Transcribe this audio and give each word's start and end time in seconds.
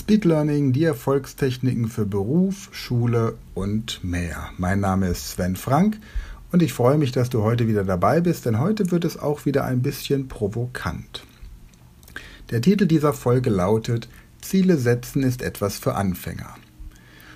Speed 0.00 0.24
Learning, 0.24 0.72
die 0.72 0.84
Erfolgstechniken 0.84 1.86
für 1.88 2.06
Beruf, 2.06 2.70
Schule 2.72 3.36
und 3.52 4.02
mehr. 4.02 4.48
Mein 4.56 4.80
Name 4.80 5.08
ist 5.08 5.32
Sven 5.32 5.56
Frank 5.56 5.98
und 6.50 6.62
ich 6.62 6.72
freue 6.72 6.96
mich, 6.96 7.12
dass 7.12 7.28
du 7.28 7.42
heute 7.42 7.68
wieder 7.68 7.84
dabei 7.84 8.22
bist, 8.22 8.46
denn 8.46 8.58
heute 8.58 8.90
wird 8.92 9.04
es 9.04 9.18
auch 9.18 9.44
wieder 9.44 9.66
ein 9.66 9.82
bisschen 9.82 10.26
provokant. 10.26 11.26
Der 12.48 12.62
Titel 12.62 12.86
dieser 12.86 13.12
Folge 13.12 13.50
lautet 13.50 14.08
Ziele 14.40 14.78
setzen 14.78 15.22
ist 15.22 15.42
etwas 15.42 15.76
für 15.76 15.94
Anfänger. 15.94 16.56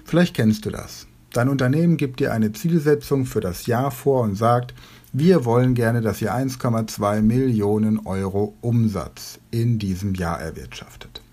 Vielleicht 0.06 0.34
kennst 0.34 0.64
du 0.64 0.70
das. 0.70 1.06
Dein 1.34 1.50
Unternehmen 1.50 1.98
gibt 1.98 2.18
dir 2.18 2.32
eine 2.32 2.52
Zielsetzung 2.52 3.26
für 3.26 3.40
das 3.40 3.66
Jahr 3.66 3.90
vor 3.90 4.22
und 4.22 4.36
sagt, 4.36 4.72
wir 5.12 5.44
wollen 5.44 5.74
gerne, 5.74 6.00
dass 6.00 6.22
ihr 6.22 6.34
1,2 6.34 7.20
Millionen 7.20 8.06
Euro 8.06 8.56
Umsatz 8.62 9.38
in 9.50 9.78
diesem 9.78 10.14
Jahr 10.14 10.40
erwirtschaftet. 10.40 11.23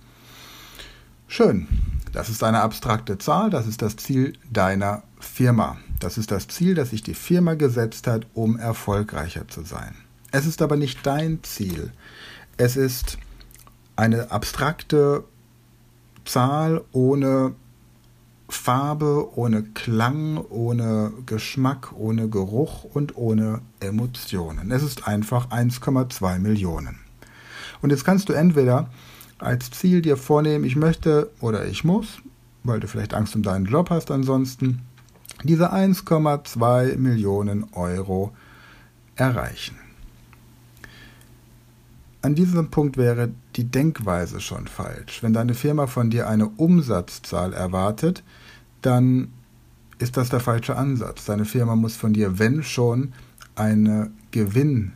Schön. 1.33 1.65
Das 2.11 2.27
ist 2.27 2.43
eine 2.43 2.59
abstrakte 2.59 3.17
Zahl, 3.17 3.49
das 3.49 3.65
ist 3.65 3.81
das 3.81 3.95
Ziel 3.95 4.33
deiner 4.49 5.03
Firma. 5.17 5.77
Das 6.01 6.17
ist 6.17 6.29
das 6.29 6.49
Ziel, 6.49 6.75
das 6.75 6.89
sich 6.89 7.03
die 7.03 7.13
Firma 7.13 7.53
gesetzt 7.53 8.05
hat, 8.05 8.27
um 8.33 8.59
erfolgreicher 8.59 9.47
zu 9.47 9.63
sein. 9.63 9.95
Es 10.31 10.45
ist 10.45 10.61
aber 10.61 10.75
nicht 10.75 11.07
dein 11.07 11.41
Ziel. 11.41 11.93
Es 12.57 12.75
ist 12.75 13.17
eine 13.95 14.29
abstrakte 14.29 15.23
Zahl 16.25 16.81
ohne 16.91 17.55
Farbe, 18.49 19.29
ohne 19.37 19.63
Klang, 19.63 20.35
ohne 20.49 21.13
Geschmack, 21.27 21.93
ohne 21.93 22.27
Geruch 22.27 22.83
und 22.83 23.15
ohne 23.15 23.61
Emotionen. 23.79 24.69
Es 24.69 24.83
ist 24.83 25.07
einfach 25.07 25.49
1,2 25.49 26.39
Millionen. 26.39 26.99
Und 27.81 27.91
jetzt 27.91 28.03
kannst 28.03 28.27
du 28.27 28.33
entweder 28.33 28.89
als 29.41 29.71
Ziel 29.71 30.01
dir 30.01 30.17
vornehmen, 30.17 30.63
ich 30.63 30.75
möchte 30.75 31.31
oder 31.39 31.65
ich 31.65 31.83
muss, 31.83 32.21
weil 32.63 32.79
du 32.79 32.87
vielleicht 32.87 33.13
Angst 33.13 33.35
um 33.35 33.43
deinen 33.43 33.65
Job 33.65 33.89
hast 33.89 34.11
ansonsten, 34.11 34.81
diese 35.43 35.73
1,2 35.73 36.97
Millionen 36.97 37.65
Euro 37.73 38.31
erreichen. 39.15 39.75
An 42.21 42.35
diesem 42.35 42.69
Punkt 42.69 42.97
wäre 42.97 43.31
die 43.55 43.63
Denkweise 43.63 44.41
schon 44.41 44.67
falsch. 44.67 45.23
Wenn 45.23 45.33
deine 45.33 45.55
Firma 45.55 45.87
von 45.87 46.11
dir 46.11 46.29
eine 46.29 46.49
Umsatzzahl 46.49 47.53
erwartet, 47.53 48.23
dann 48.83 49.29
ist 49.97 50.17
das 50.17 50.29
der 50.29 50.39
falsche 50.39 50.75
Ansatz. 50.75 51.25
Deine 51.25 51.45
Firma 51.45 51.75
muss 51.75 51.95
von 51.95 52.13
dir, 52.13 52.37
wenn 52.37 52.61
schon, 52.61 53.13
eine 53.55 54.11
Gewinn 54.31 54.93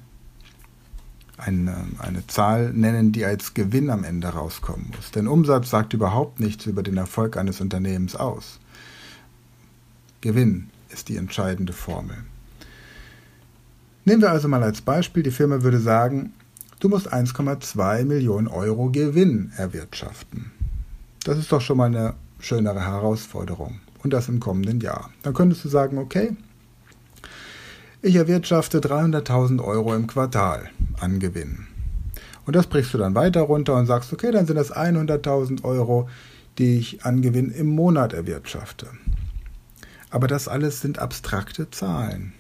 eine, 1.38 1.76
eine 2.00 2.26
Zahl 2.28 2.72
nennen, 2.74 3.12
die 3.12 3.26
als 3.26 3.54
Gewinn 3.54 3.90
am 3.90 4.04
Ende 4.04 4.30
rauskommen 4.30 4.92
muss. 4.96 5.12
Denn 5.12 5.28
Umsatz 5.28 5.70
sagt 5.70 5.94
überhaupt 5.94 6.40
nichts 6.40 6.66
über 6.66 6.84
den 6.84 6.98
Erfolg 6.98 7.38
eines 7.38 7.62
Unternehmens 7.62 8.16
aus. 8.16 8.60
Gewinn 10.22 10.70
ist 10.90 11.10
die 11.10 11.18
entscheidende 11.18 11.74
Formel. 11.74 12.18
Nehmen 14.06 14.22
wir 14.22 14.32
also 14.32 14.48
mal 14.48 14.64
als 14.64 14.82
Beispiel, 14.82 15.24
die 15.24 15.32
Firma 15.32 15.64
würde 15.64 15.80
sagen, 15.80 16.34
du 16.80 16.90
musst 16.90 17.12
1,2 17.12 18.06
Millionen 18.06 18.48
Euro 18.48 18.90
Gewinn 18.92 19.52
erwirtschaften. 19.58 20.52
Das 21.24 21.38
ist 21.38 21.52
doch 21.52 21.62
schon 21.62 21.78
mal 21.78 21.86
eine 21.86 22.14
schönere 22.40 22.82
Herausforderung. 22.82 23.80
Und 24.04 24.14
das 24.14 24.30
im 24.30 24.40
kommenden 24.40 24.80
Jahr. 24.82 25.10
Dann 25.24 25.34
könntest 25.34 25.66
du 25.66 25.70
sagen, 25.70 25.98
okay, 25.98 26.36
ich 28.06 28.16
erwirtschafte 28.16 28.80
300.000 28.82 29.64
Euro 29.64 29.96
im 29.96 30.06
Quartal 30.06 30.70
an 31.00 31.20
Gewinn. 31.20 31.66
Und 32.46 32.56
das 32.56 32.68
brichst 32.68 32.94
du 32.94 33.00
dann 33.00 33.16
weiter 33.16 33.42
runter 33.42 33.76
und 33.76 33.88
sagst, 33.88 34.14
okay, 34.14 34.32
dann 34.32 34.46
sind 34.46 34.58
das 34.58 34.72
100.000 34.72 35.64
Euro, 35.64 36.08
die 36.60 36.78
ich 36.78 37.04
an 37.04 37.24
Gewinn 37.24 37.50
im 37.50 37.68
Monat 37.68 38.14
erwirtschafte. 38.14 38.88
Aber 40.12 40.28
das 40.28 40.48
alles 40.48 40.82
sind 40.82 41.00
abstrakte 41.00 41.72
Zahlen. 41.72 42.34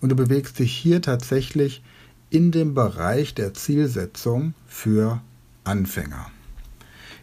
Und 0.00 0.08
du 0.08 0.16
bewegst 0.16 0.58
dich 0.58 0.72
hier 0.72 1.00
tatsächlich 1.00 1.84
in 2.30 2.50
dem 2.50 2.74
Bereich 2.74 3.34
der 3.34 3.54
Zielsetzung 3.54 4.54
für 4.66 5.20
Anfänger. 5.62 6.26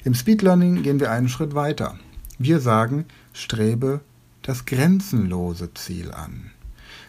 Im 0.05 0.13
Speed 0.13 0.41
Learning 0.43 0.81
gehen 0.81 1.01
wir 1.01 1.11
einen 1.11 1.27
Schritt 1.27 1.55
weiter. 1.55 1.99
Wir 2.39 2.61
sagen, 2.61 3.05
strebe 3.33 3.99
das 4.43 4.65
grenzenlose 4.65 5.73
Ziel 5.73 6.11
an. 6.13 6.51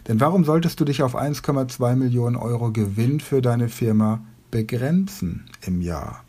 Denn 0.08 0.20
warum 0.20 0.44
solltest 0.44 0.78
du 0.78 0.84
dich 0.84 1.02
auf 1.02 1.16
1,2 1.16 1.96
Millionen 1.96 2.36
Euro 2.36 2.70
Gewinn 2.70 3.20
für 3.20 3.42
deine 3.42 3.68
Firma 3.68 4.20
begrenzen 4.50 5.46
im 5.62 5.80
Jahr? 5.80 6.22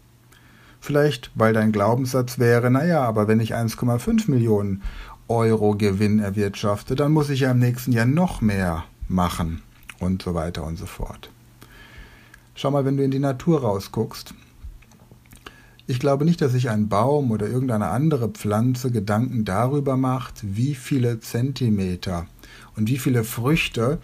Vielleicht, 0.80 1.32
weil 1.36 1.54
dein 1.54 1.72
Glaubenssatz 1.72 2.40
wäre, 2.40 2.72
naja, 2.72 3.04
aber 3.04 3.28
wenn 3.28 3.40
ich 3.40 3.56
1,5 3.56 4.32
Millionen 4.32 4.82
Euro 5.28 5.76
Gewinn 5.76 6.20
erwirtschafte, 6.20 6.96
dann 6.96 7.12
muss 7.12 7.30
ich 7.30 7.42
ja 7.42 7.52
im 7.52 7.60
nächsten 7.60 7.92
Jahr 7.92 8.06
noch 8.06 8.42
mehr 8.42 8.86
machen 9.08 9.62
und 10.00 10.22
so 10.22 10.34
weiter 10.34 10.64
und 10.64 10.78
so 10.78 10.86
fort. 10.86 11.30
Schau 12.56 12.72
mal, 12.72 12.86
wenn 12.86 12.98
du 12.98 13.04
in 13.04 13.12
die 13.12 13.20
Natur 13.20 13.62
rausguckst. 13.62 14.34
Ich 15.86 16.00
glaube 16.00 16.26
nicht, 16.26 16.42
dass 16.42 16.54
sich 16.54 16.70
ein 16.70 16.90
Baum 16.90 17.32
oder 17.32 17.48
irgendeine 17.48 17.88
andere 17.88 18.30
Pflanze 18.30 18.92
Gedanken 18.92 19.46
darüber 19.46 19.96
macht, 19.96 20.36
wie 20.44 20.74
viele 20.74 21.20
Zentimeter 21.20 22.26
und 22.76 22.90
wie 22.90 22.98
viele 22.98 23.24
Früchte 23.24 24.00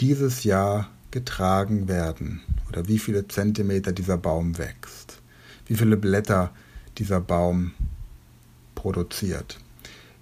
dieses 0.00 0.44
Jahr 0.44 0.88
getragen 1.10 1.88
werden 1.88 2.40
oder 2.68 2.88
wie 2.88 2.98
viele 2.98 3.28
Zentimeter 3.28 3.92
dieser 3.92 4.16
Baum 4.16 4.58
wächst, 4.58 5.20
wie 5.66 5.74
viele 5.74 5.96
Blätter 5.96 6.50
dieser 6.98 7.20
Baum 7.20 7.72
produziert. 8.74 9.58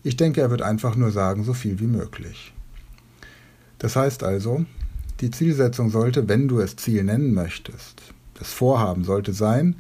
Ich 0.02 0.16
denke, 0.16 0.40
er 0.40 0.50
wird 0.50 0.62
einfach 0.62 0.94
nur 0.96 1.10
sagen, 1.10 1.44
so 1.44 1.52
viel 1.52 1.80
wie 1.80 1.86
möglich. 1.86 2.52
Das 3.78 3.96
heißt 3.96 4.22
also, 4.22 4.64
die 5.20 5.30
Zielsetzung 5.30 5.90
sollte, 5.90 6.28
wenn 6.28 6.48
du 6.48 6.60
es 6.60 6.76
Ziel 6.76 7.04
nennen 7.04 7.34
möchtest, 7.34 8.02
das 8.34 8.52
Vorhaben 8.52 9.04
sollte 9.04 9.32
sein, 9.32 9.76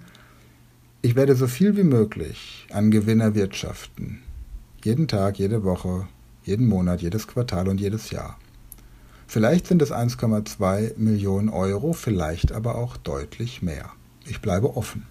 ich 1.02 1.14
werde 1.14 1.36
so 1.36 1.46
viel 1.46 1.76
wie 1.76 1.84
möglich 1.84 2.66
an 2.70 2.90
Gewinn 2.90 3.20
erwirtschaften. 3.20 4.22
Jeden 4.82 5.08
Tag, 5.08 5.38
jede 5.38 5.62
Woche, 5.62 6.08
jeden 6.46 6.66
Monat, 6.66 7.02
jedes 7.02 7.26
Quartal 7.26 7.68
und 7.68 7.80
jedes 7.80 8.10
Jahr. 8.10 8.38
Vielleicht 9.26 9.66
sind 9.66 9.82
es 9.82 9.92
1,2 9.92 10.96
Millionen 10.96 11.48
Euro, 11.48 11.92
vielleicht 11.92 12.52
aber 12.52 12.76
auch 12.76 12.96
deutlich 12.96 13.60
mehr. 13.60 13.90
Ich 14.24 14.40
bleibe 14.40 14.76
offen. 14.76 15.06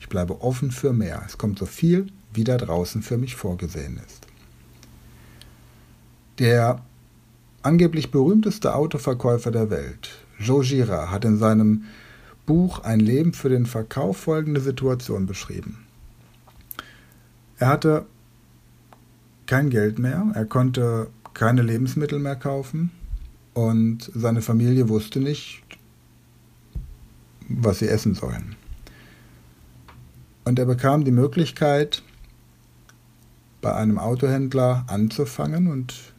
Ich 0.00 0.08
bleibe 0.08 0.42
offen 0.42 0.72
für 0.72 0.92
mehr. 0.92 1.22
Es 1.24 1.38
kommt 1.38 1.60
so 1.60 1.66
viel, 1.66 2.08
wie 2.34 2.42
da 2.42 2.56
draußen 2.56 3.02
für 3.02 3.16
mich 3.16 3.36
vorgesehen 3.36 4.00
ist. 4.04 4.26
Der 6.40 6.82
angeblich 7.62 8.10
berühmteste 8.10 8.74
Autoverkäufer 8.74 9.52
der 9.52 9.70
Welt, 9.70 10.10
Joe 10.40 10.64
Girard, 10.64 11.12
hat 11.12 11.24
in 11.24 11.38
seinem 11.38 11.84
Buch 12.44 12.80
Ein 12.80 12.98
Leben 12.98 13.32
für 13.32 13.48
den 13.48 13.66
Verkauf 13.66 14.16
folgende 14.16 14.60
Situation 14.60 15.26
beschrieben. 15.26 15.86
Er 17.58 17.68
hatte 17.68 18.06
kein 19.52 19.68
Geld 19.68 19.98
mehr, 19.98 20.32
er 20.32 20.46
konnte 20.46 21.10
keine 21.34 21.60
Lebensmittel 21.60 22.18
mehr 22.18 22.36
kaufen 22.36 22.90
und 23.52 24.10
seine 24.14 24.40
Familie 24.40 24.88
wusste 24.88 25.20
nicht, 25.20 25.62
was 27.50 27.80
sie 27.80 27.88
essen 27.88 28.14
sollen. 28.14 28.56
Und 30.46 30.58
er 30.58 30.64
bekam 30.64 31.04
die 31.04 31.10
Möglichkeit, 31.10 32.02
bei 33.60 33.74
einem 33.74 33.98
Autohändler 33.98 34.86
anzufangen 34.86 35.66
und 35.66 36.14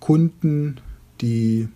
Kunden, 0.00 0.80
die 1.20 1.68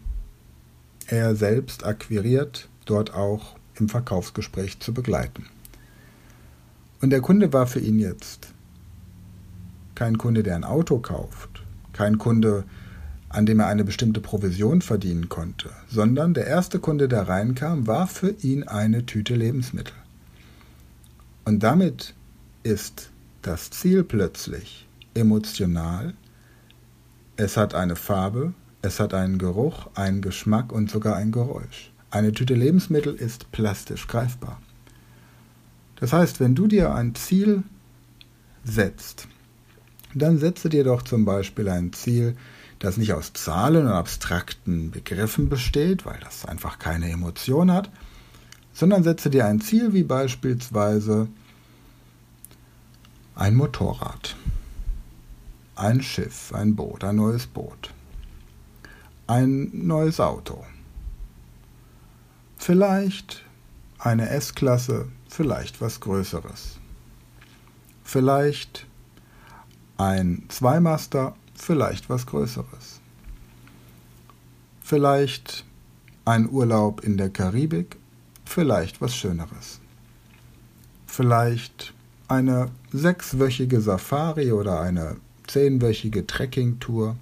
er 1.07 1.37
selbst 1.37 1.87
akquiriert, 1.87 2.69
dort 2.85 3.15
auch 3.15 3.55
im 3.77 3.89
Verkaufsgespräch 3.89 4.81
zu 4.81 4.93
begleiten. 4.93 5.47
Und 7.01 7.11
der 7.11 7.21
Kunde 7.21 7.53
war 7.53 7.69
für 7.69 7.79
ihn 7.79 8.01
jetzt 8.01 8.54
kein 9.95 10.19
Kunde, 10.19 10.43
der 10.43 10.57
ein 10.57 10.65
Auto 10.65 10.99
kauft, 10.99 11.63
kein 11.93 12.19
Kunde, 12.19 12.65
an 13.29 13.47
dem 13.47 13.61
er 13.61 13.67
eine 13.67 13.85
bestimmte 13.85 14.21
Provision 14.21 14.81
verdienen 14.81 15.29
konnte, 15.29 15.71
sondern 15.89 16.35
der 16.35 16.47
erste 16.47 16.79
Kunde, 16.79 17.09
der 17.09 17.29
reinkam, 17.29 17.87
war 17.87 18.07
für 18.07 18.31
ihn 18.31 18.63
eine 18.63 19.07
Tüte 19.07 19.35
Lebensmittel. 19.35 19.95
Und 21.45 21.63
damit 21.63 22.15
ist 22.63 23.11
das 23.43 23.71
Ziel 23.71 24.05
plötzlich 24.05 24.87
emotional, 25.15 26.15
es 27.37 27.57
hat 27.57 27.75
eine 27.75 27.97
Farbe, 27.97 28.55
es 28.83 29.01
hat 29.01 29.15
einen 29.15 29.39
Geruch, 29.39 29.89
einen 29.95 30.23
Geschmack 30.23 30.73
und 30.73 30.91
sogar 30.91 31.17
ein 31.17 31.33
Geräusch. 31.33 31.93
Eine 32.11 32.33
Tüte 32.33 32.55
Lebensmittel 32.55 33.15
ist 33.15 33.51
plastisch 33.51 34.07
greifbar. 34.07 34.61
Das 35.97 36.13
heißt, 36.13 36.39
wenn 36.39 36.55
du 36.55 36.67
dir 36.67 36.95
ein 36.95 37.15
Ziel 37.15 37.65
setzt, 38.63 39.27
dann 40.15 40.39
setze 40.39 40.69
dir 40.69 40.85
doch 40.85 41.03
zum 41.03 41.25
Beispiel 41.25 41.69
ein 41.69 41.93
Ziel, 41.93 42.37
das 42.79 42.97
nicht 42.97 43.13
aus 43.13 43.33
Zahlen 43.33 43.87
und 43.87 43.93
abstrakten 43.93 44.91
Begriffen 44.91 45.49
besteht, 45.49 46.05
weil 46.07 46.21
das 46.21 46.45
einfach 46.45 46.79
keine 46.79 47.11
Emotion 47.11 47.73
hat, 47.73 47.91
sondern 48.73 49.03
setze 49.03 49.31
dir 49.31 49.47
ein 49.47 49.61
Ziel 49.61 49.93
wie 49.93 50.03
beispielsweise 50.05 51.29
Ein 53.37 53.57
Motorrad. 53.57 54.37
Ein 55.75 56.03
Schiff, 56.03 56.53
ein 56.55 56.77
Boot, 56.77 57.03
ein 57.03 57.17
neues 57.17 57.49
Boot. 57.49 57.93
Ein 59.27 59.71
neues 59.73 60.21
Auto. 60.21 60.65
Vielleicht 62.59 63.45
eine 63.99 64.29
S-Klasse, 64.31 65.09
vielleicht 65.29 65.81
was 65.81 65.99
Größeres. 65.99 66.79
Vielleicht 68.05 68.87
ein 69.97 70.45
Zweimaster, 70.49 71.35
vielleicht 71.55 72.09
was 72.09 72.27
Größeres. 72.27 73.01
Vielleicht 74.81 75.65
ein 76.25 76.49
Urlaub 76.49 77.03
in 77.03 77.17
der 77.17 77.31
Karibik, 77.31 77.97
vielleicht 78.45 79.01
was 79.01 79.15
Schöneres. 79.17 79.81
Vielleicht 81.07 81.95
eine 82.29 82.71
sechswöchige 82.93 83.81
Safari 83.81 84.53
oder 84.53 84.81
eine 84.81 85.17
zehnwöchige 85.47 86.27
Trekkingtour, 86.27 87.17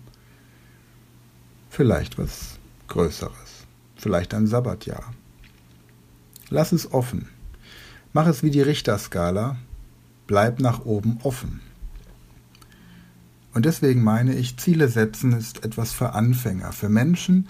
vielleicht 1.71 2.19
was 2.19 2.59
Größeres, 2.89 3.67
vielleicht 3.97 4.35
ein 4.35 4.47
Sabbatjahr. 4.47 5.13
Lass 6.49 6.73
es 6.73 6.93
offen. 6.93 7.29
Mach 8.13 8.27
es 8.27 8.43
wie 8.43 8.51
die 8.51 8.61
Richterskala, 8.61 9.57
bleib 10.27 10.61
nach 10.61 10.85
oben 10.85 11.19
offen. 11.23 11.61
Und 13.54 13.66
deswegen 13.66 14.02
meine 14.02 14.34
ich, 14.34 14.56
Ziele 14.56 14.88
setzen 14.88 15.32
ist 15.32 15.64
etwas 15.64 15.93
für 15.93 16.14
Anfänger, 16.14 16.72
für 16.72 16.88
Menschen, 16.88 17.49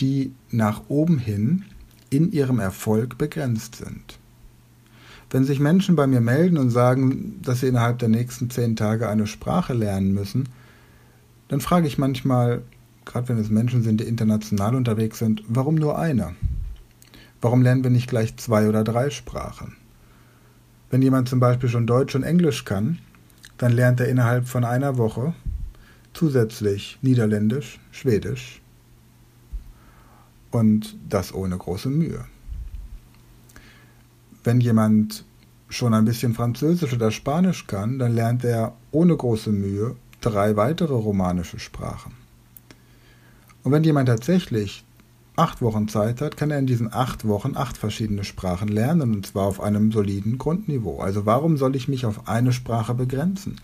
die 0.00 0.32
nach 0.50 0.82
oben 0.88 1.18
hin 1.18 1.64
in 2.10 2.32
ihrem 2.32 2.58
Erfolg 2.58 3.18
begrenzt 3.18 3.76
sind. 3.76 4.18
Wenn 5.30 5.44
sich 5.44 5.60
Menschen 5.60 5.96
bei 5.96 6.06
mir 6.06 6.20
melden 6.20 6.58
und 6.58 6.70
sagen, 6.70 7.40
dass 7.42 7.60
sie 7.60 7.68
innerhalb 7.68 7.98
der 7.98 8.10
nächsten 8.10 8.50
zehn 8.50 8.76
Tage 8.76 9.08
eine 9.08 9.26
Sprache 9.26 9.72
lernen 9.72 10.12
müssen, 10.12 10.48
dann 11.48 11.60
frage 11.60 11.86
ich 11.86 11.98
manchmal, 11.98 12.62
gerade 13.04 13.28
wenn 13.28 13.38
es 13.38 13.48
Menschen 13.48 13.82
sind, 13.82 14.00
die 14.00 14.04
international 14.04 14.74
unterwegs 14.74 15.18
sind, 15.18 15.42
warum 15.48 15.74
nur 15.74 15.98
eine? 15.98 16.34
Warum 17.40 17.62
lernen 17.62 17.82
wir 17.82 17.90
nicht 17.90 18.08
gleich 18.08 18.36
zwei 18.36 18.68
oder 18.68 18.84
drei 18.84 19.10
Sprachen? 19.10 19.76
Wenn 20.90 21.02
jemand 21.02 21.28
zum 21.28 21.40
Beispiel 21.40 21.70
schon 21.70 21.86
Deutsch 21.86 22.14
und 22.14 22.22
Englisch 22.22 22.64
kann, 22.64 22.98
dann 23.56 23.72
lernt 23.72 24.00
er 24.00 24.08
innerhalb 24.08 24.46
von 24.46 24.64
einer 24.64 24.98
Woche 24.98 25.34
zusätzlich 26.14 26.98
Niederländisch, 27.02 27.80
Schwedisch 27.90 28.60
und 30.50 30.96
das 31.08 31.34
ohne 31.34 31.56
große 31.56 31.88
Mühe. 31.88 32.24
Wenn 34.44 34.60
jemand 34.60 35.24
schon 35.68 35.94
ein 35.94 36.04
bisschen 36.04 36.34
Französisch 36.34 36.92
oder 36.92 37.10
Spanisch 37.10 37.66
kann, 37.66 37.98
dann 37.98 38.14
lernt 38.14 38.44
er 38.44 38.74
ohne 38.90 39.16
große 39.16 39.50
Mühe 39.50 39.96
drei 40.20 40.56
weitere 40.56 40.94
romanische 40.94 41.58
Sprachen. 41.58 42.12
Und 43.62 43.72
wenn 43.72 43.84
jemand 43.84 44.08
tatsächlich 44.08 44.84
acht 45.36 45.62
Wochen 45.62 45.88
Zeit 45.88 46.20
hat, 46.20 46.36
kann 46.36 46.50
er 46.50 46.58
in 46.58 46.66
diesen 46.66 46.92
acht 46.92 47.26
Wochen 47.26 47.56
acht 47.56 47.76
verschiedene 47.76 48.24
Sprachen 48.24 48.68
lernen, 48.68 49.14
und 49.14 49.26
zwar 49.26 49.46
auf 49.46 49.60
einem 49.60 49.92
soliden 49.92 50.36
Grundniveau. 50.36 51.00
Also 51.00 51.24
warum 51.24 51.56
soll 51.56 51.74
ich 51.74 51.88
mich 51.88 52.04
auf 52.04 52.28
eine 52.28 52.52
Sprache 52.52 52.94
begrenzen? 52.94 53.56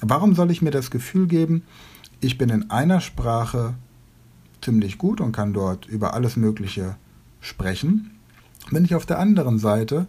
Warum 0.00 0.34
soll 0.34 0.50
ich 0.50 0.62
mir 0.62 0.70
das 0.70 0.90
Gefühl 0.90 1.26
geben, 1.26 1.62
ich 2.20 2.38
bin 2.38 2.48
in 2.48 2.70
einer 2.70 3.00
Sprache 3.00 3.74
ziemlich 4.60 4.98
gut 4.98 5.20
und 5.20 5.32
kann 5.32 5.52
dort 5.52 5.86
über 5.86 6.14
alles 6.14 6.36
Mögliche 6.36 6.96
sprechen, 7.40 8.12
wenn 8.70 8.84
ich 8.84 8.94
auf 8.94 9.06
der 9.06 9.18
anderen 9.18 9.58
Seite 9.58 10.06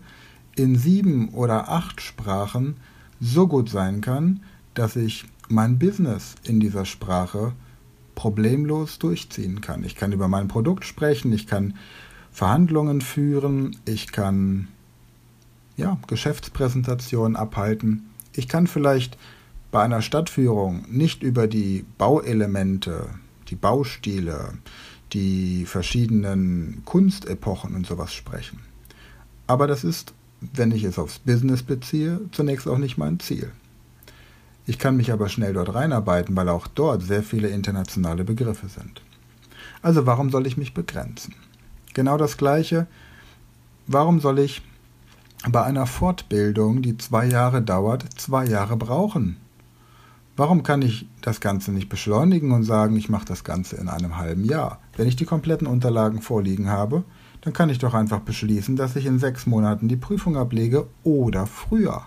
in 0.56 0.76
sieben 0.76 1.30
oder 1.30 1.70
acht 1.70 2.02
Sprachen 2.02 2.78
so 3.20 3.48
gut 3.48 3.70
sein 3.70 4.02
kann, 4.02 4.42
dass 4.74 4.96
ich 4.96 5.26
mein 5.50 5.80
Business 5.80 6.36
in 6.44 6.60
dieser 6.60 6.86
Sprache 6.86 7.54
problemlos 8.16 8.98
durchziehen 9.00 9.62
kann. 9.62 9.84
Ich 9.84 9.96
kann 9.96 10.12
über 10.12 10.28
mein 10.28 10.48
Produkt 10.48 10.86
sprechen, 10.86 11.32
ich 11.32 11.46
kann 11.46 11.76
Verhandlungen 12.32 13.02
führen, 13.02 13.78
ich 13.86 14.12
kann 14.12 14.68
ja, 15.76 15.98
Geschäftspräsentationen 16.08 17.36
abhalten. 17.36 18.10
Ich 18.34 18.48
kann 18.48 18.68
vielleicht 18.68 19.18
bei 19.72 19.84
einer 19.84 20.02
Stadtführung 20.02 20.86
nicht 20.90 21.24
über 21.24 21.48
die 21.48 21.86
Bauelemente, 21.98 23.10
die 23.50 23.56
Baustile, 23.56 24.54
die 25.14 25.66
verschiedenen 25.66 26.82
Kunstepochen 26.86 27.76
und 27.76 27.86
sowas 27.86 28.14
sprechen. 28.14 28.60
Aber 29.46 29.68
das 29.68 29.84
ist, 29.84 30.14
wenn 30.42 30.72
ich 30.72 30.84
es 30.84 31.00
aufs 31.00 31.20
Business 31.20 31.64
beziehe, 31.64 32.20
zunächst 32.32 32.68
auch 32.68 32.78
nicht 32.78 32.98
mein 32.98 33.20
Ziel. 33.20 33.52
Ich 34.66 34.78
kann 34.78 34.98
mich 34.98 35.14
aber 35.14 35.30
schnell 35.30 35.54
dort 35.54 35.74
reinarbeiten, 35.74 36.36
weil 36.36 36.50
auch 36.50 36.68
dort 36.68 37.02
sehr 37.02 37.24
viele 37.24 37.48
internationale 37.48 38.26
Begriffe 38.26 38.68
sind. 38.68 39.02
Also 39.82 40.06
warum 40.06 40.30
soll 40.30 40.46
ich 40.46 40.58
mich 40.58 40.74
begrenzen? 40.74 41.34
Genau 41.94 42.18
das 42.18 42.36
Gleiche. 42.38 42.88
Warum 43.88 44.20
soll 44.20 44.40
ich 44.40 44.62
bei 45.50 45.64
einer 45.64 45.86
Fortbildung, 45.86 46.82
die 46.82 46.98
zwei 46.98 47.26
Jahre 47.26 47.62
dauert, 47.62 48.06
zwei 48.20 48.46
Jahre 48.46 48.76
brauchen? 48.76 49.38
Warum 50.38 50.62
kann 50.62 50.84
ich 50.84 51.08
das 51.22 51.42
Ganze 51.42 51.72
nicht 51.72 51.90
beschleunigen 51.90 52.52
und 52.52 52.62
sagen, 52.62 52.96
ich 52.96 53.10
mache 53.10 53.26
das 53.26 53.44
Ganze 53.44 53.76
in 53.78 53.90
einem 53.90 54.18
halben 54.18 54.46
Jahr? 54.46 54.80
Wenn 54.96 55.08
ich 55.08 55.16
die 55.16 55.26
kompletten 55.26 55.66
Unterlagen 55.66 56.22
vorliegen 56.22 56.70
habe, 56.70 57.04
dann 57.42 57.54
kann 57.54 57.70
ich 57.72 57.80
doch 57.80 57.96
einfach 57.96 58.20
beschließen, 58.20 58.76
dass 58.76 58.96
ich 58.96 59.08
in 59.08 59.18
sechs 59.18 59.48
Monaten 59.48 59.88
die 59.88 59.96
Prüfung 59.96 60.38
ablege 60.38 60.86
oder 61.04 61.48
früher. 61.48 62.06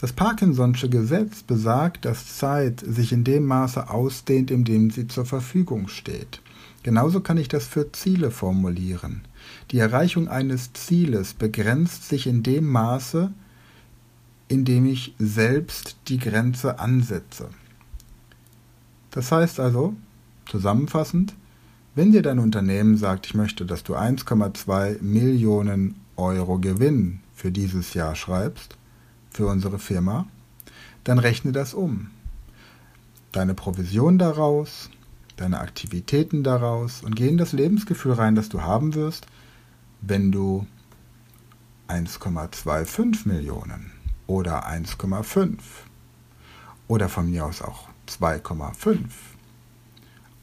Das 0.00 0.12
Parkinson'sche 0.12 0.88
Gesetz 0.88 1.44
besagt, 1.44 2.04
dass 2.04 2.36
Zeit 2.36 2.80
sich 2.80 3.12
in 3.12 3.22
dem 3.22 3.46
Maße 3.46 3.88
ausdehnt, 3.88 4.50
in 4.50 4.64
dem 4.64 4.90
sie 4.90 5.06
zur 5.06 5.24
Verfügung 5.24 5.86
steht. 5.86 6.40
Genauso 6.82 7.20
kann 7.20 7.38
ich 7.38 7.46
das 7.46 7.64
für 7.64 7.92
Ziele 7.92 8.32
formulieren. 8.32 9.22
Die 9.70 9.78
Erreichung 9.78 10.26
eines 10.26 10.72
Zieles 10.72 11.34
begrenzt 11.34 12.08
sich 12.08 12.26
in 12.26 12.42
dem 12.42 12.66
Maße, 12.66 13.32
in 14.48 14.64
dem 14.64 14.86
ich 14.86 15.14
selbst 15.18 15.96
die 16.08 16.18
Grenze 16.18 16.78
ansetze. 16.78 17.50
Das 19.10 19.30
heißt 19.30 19.60
also, 19.60 19.94
zusammenfassend, 20.46 21.34
wenn 21.94 22.12
dir 22.12 22.22
dein 22.22 22.38
Unternehmen 22.38 22.96
sagt, 22.96 23.26
ich 23.26 23.34
möchte, 23.34 23.66
dass 23.66 23.82
du 23.82 23.94
1,2 23.94 25.02
Millionen 25.02 25.96
Euro 26.16 26.58
Gewinn 26.58 27.20
für 27.34 27.50
dieses 27.50 27.94
Jahr 27.94 28.14
schreibst, 28.14 28.76
für 29.30 29.46
unsere 29.46 29.78
Firma, 29.78 30.26
dann 31.04 31.18
rechne 31.18 31.52
das 31.52 31.74
um. 31.74 32.10
Deine 33.32 33.54
Provision 33.54 34.18
daraus, 34.18 34.90
deine 35.36 35.60
Aktivitäten 35.60 36.42
daraus 36.42 37.02
und 37.02 37.14
geh 37.14 37.28
in 37.28 37.36
das 37.36 37.52
Lebensgefühl 37.52 38.12
rein, 38.12 38.34
das 38.34 38.48
du 38.48 38.62
haben 38.62 38.94
wirst, 38.94 39.26
wenn 40.00 40.32
du 40.32 40.66
1,25 41.88 43.28
Millionen 43.28 43.97
oder 44.28 44.68
1,5 44.68 45.58
oder 46.86 47.08
von 47.08 47.28
mir 47.28 47.44
aus 47.44 47.60
auch 47.60 47.88
2,5 48.08 49.00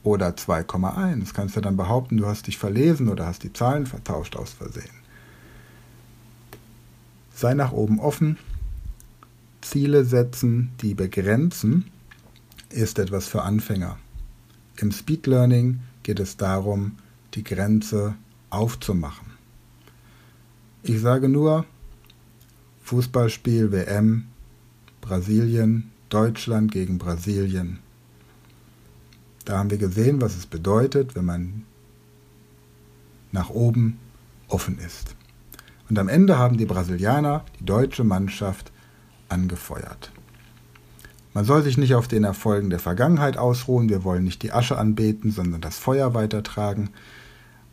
oder 0.04 0.30
2,1 0.30 1.34
kannst 1.34 1.56
du 1.56 1.62
dann 1.62 1.78
behaupten, 1.78 2.18
du 2.18 2.28
hast 2.28 2.48
dich 2.48 2.58
verlesen 2.58 3.08
oder 3.08 3.26
hast 3.26 3.44
die 3.44 3.54
Zahlen 3.54 3.86
vertauscht 3.86 4.36
aus 4.36 4.52
Versehen. 4.52 4.90
Sei 7.34 7.54
nach 7.54 7.72
oben 7.72 8.00
offen, 8.00 8.38
Ziele 9.62 10.06
setzen, 10.06 10.72
die 10.82 10.94
begrenzen, 10.94 11.92
ist 12.70 13.00
etwas 13.00 13.28
für 13.28 13.42
Anfänger. 13.42 13.98
Im 14.78 14.92
Speed 14.92 15.28
Learning 15.28 15.80
geht 16.04 16.20
es 16.20 16.38
darum, 16.38 16.98
die 17.34 17.44
Grenze 17.44 18.16
aufzumachen. 18.50 19.28
Ich 20.84 21.02
sage 21.02 21.30
nur, 21.30 21.66
Fußballspiel 22.86 23.72
WM, 23.72 24.28
Brasilien, 25.02 25.90
Deutschland 26.10 26.72
gegen 26.72 27.00
Brasilien. 27.00 27.80
Da 29.44 29.58
haben 29.58 29.72
wir 29.72 29.80
gesehen, 29.80 30.22
was 30.22 30.38
es 30.38 30.46
bedeutet, 30.46 31.16
wenn 31.16 31.26
man 31.26 31.64
nach 33.32 33.50
oben 33.50 33.98
offen 34.50 34.78
ist. 34.78 35.16
Und 35.90 35.98
am 35.98 36.08
Ende 36.08 36.38
haben 36.38 36.58
die 36.58 36.68
Brasilianer 36.68 37.44
die 37.60 37.66
deutsche 37.66 38.04
Mannschaft 38.04 38.72
angefeuert. 39.30 40.12
Man 41.34 41.44
soll 41.44 41.64
sich 41.64 41.80
nicht 41.80 41.96
auf 41.96 42.08
den 42.08 42.24
Erfolgen 42.24 42.70
der 42.70 42.78
Vergangenheit 42.78 43.36
ausruhen, 43.36 43.90
wir 43.90 44.04
wollen 44.04 44.24
nicht 44.24 44.44
die 44.44 44.52
Asche 44.52 44.78
anbeten, 44.78 45.32
sondern 45.32 45.60
das 45.60 45.80
Feuer 45.80 46.14
weitertragen. 46.14 46.92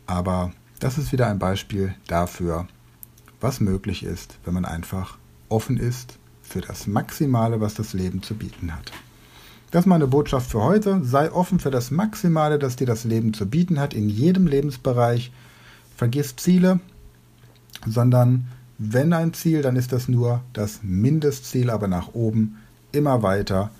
Aber 0.07 0.53
das 0.79 0.97
ist 0.97 1.11
wieder 1.11 1.27
ein 1.27 1.37
Beispiel 1.37 1.93
dafür, 2.07 2.67
was 3.43 3.59
möglich 3.59 4.03
ist, 4.03 4.37
wenn 4.45 4.53
man 4.53 4.65
einfach 4.65 5.17
offen 5.49 5.77
ist 5.77 6.17
für 6.41 6.61
das 6.61 6.87
Maximale, 6.87 7.59
was 7.61 7.73
das 7.73 7.93
Leben 7.93 8.23
zu 8.23 8.35
bieten 8.35 8.73
hat. 8.73 8.91
Das 9.71 9.81
ist 9.81 9.87
meine 9.87 10.07
Botschaft 10.07 10.49
für 10.49 10.61
heute. 10.61 11.03
Sei 11.03 11.31
offen 11.31 11.59
für 11.59 11.71
das 11.71 11.91
Maximale, 11.91 12.57
das 12.59 12.75
dir 12.75 12.87
das 12.87 13.03
Leben 13.03 13.33
zu 13.33 13.47
bieten 13.47 13.79
hat, 13.79 13.93
in 13.93 14.07
jedem 14.07 14.47
Lebensbereich. 14.47 15.31
Vergiss 15.97 16.35
Ziele, 16.35 16.79
sondern 17.85 18.47
wenn 18.77 19.13
ein 19.13 19.33
Ziel, 19.33 19.61
dann 19.61 19.75
ist 19.75 19.91
das 19.91 20.07
nur 20.07 20.41
das 20.53 20.79
Mindestziel, 20.81 21.69
aber 21.69 21.87
nach 21.87 22.13
oben 22.13 22.57
immer 22.91 23.23
weiter. 23.23 23.71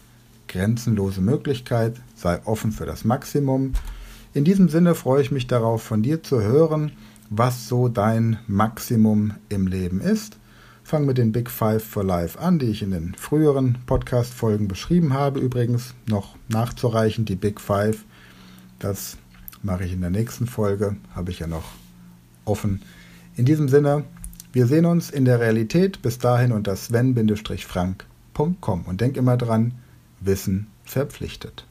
Grenzenlose 0.47 1.21
Möglichkeit, 1.21 1.95
sei 2.15 2.39
offen 2.45 2.71
für 2.71 2.85
das 2.85 3.05
Maximum. 3.05 3.73
In 4.33 4.43
diesem 4.43 4.67
Sinne 4.67 4.95
freue 4.95 5.21
ich 5.21 5.31
mich 5.31 5.47
darauf, 5.47 5.83
von 5.83 6.01
dir 6.01 6.21
zu 6.21 6.41
hören, 6.41 6.91
was 7.29 7.67
so 7.67 7.87
dein 7.87 8.39
Maximum 8.47 9.35
im 9.49 9.67
Leben 9.67 10.01
ist. 10.01 10.37
Fang 10.83 11.05
mit 11.05 11.17
den 11.17 11.31
Big 11.31 11.49
Five 11.49 11.83
for 11.83 12.03
Life 12.03 12.39
an, 12.39 12.59
die 12.59 12.67
ich 12.67 12.81
in 12.81 12.91
den 12.91 13.15
früheren 13.15 13.77
Podcast-Folgen 13.85 14.67
beschrieben 14.67 15.13
habe. 15.13 15.39
Übrigens 15.39 15.93
noch 16.07 16.35
nachzureichen, 16.49 17.25
die 17.25 17.35
Big 17.35 17.61
Five. 17.61 18.03
Das 18.79 19.17
mache 19.61 19.85
ich 19.85 19.93
in 19.93 20.01
der 20.01 20.09
nächsten 20.09 20.45
Folge, 20.45 20.97
habe 21.15 21.31
ich 21.31 21.39
ja 21.39 21.47
noch 21.47 21.71
offen. 22.45 22.81
In 23.35 23.45
diesem 23.45 23.69
Sinne, 23.69 24.03
wir 24.51 24.67
sehen 24.67 24.85
uns 24.85 25.09
in 25.09 25.25
der 25.25 25.39
Realität. 25.39 26.01
Bis 26.01 26.19
dahin 26.19 26.51
unter 26.51 26.75
sven-frank.com 26.75 28.83
und 28.85 29.01
denk 29.01 29.17
immer 29.17 29.37
dran, 29.37 29.73
Wissen 30.19 30.67
verpflichtet. 30.83 31.65